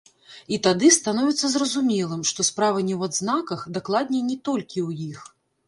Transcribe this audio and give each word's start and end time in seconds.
І 0.55 0.57
тады 0.67 0.87
становіцца 0.95 1.49
зразумелым, 1.57 2.25
што 2.31 2.47
справа 2.49 2.79
не 2.89 2.95
ў 2.99 3.13
адзнаках, 3.13 3.69
дакладней 3.79 4.27
не 4.33 4.37
толькі 4.51 4.77
ў 4.89 5.15
іх. 5.17 5.33